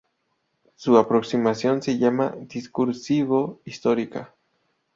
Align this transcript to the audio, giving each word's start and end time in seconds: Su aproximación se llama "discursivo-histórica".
Su 0.73 0.97
aproximación 0.97 1.83
se 1.83 1.99
llama 1.99 2.33
"discursivo-histórica". 2.35 4.33